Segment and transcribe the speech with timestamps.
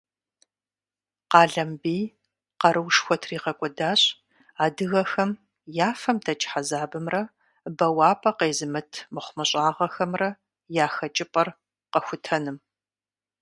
[1.31, 2.03] Къалэмбий
[2.61, 4.01] къаруушхуэ тригъэкӀуэдащ
[4.63, 5.31] адыгэхэм
[5.87, 7.21] я фэм дэкӀ хьэзабымрэ
[7.77, 10.29] бэуапӀэ къезымыт мыхъумыщӀагъэхэмрэ
[10.83, 11.47] я хэкӀыпӀэр
[11.91, 12.57] къэхутэным.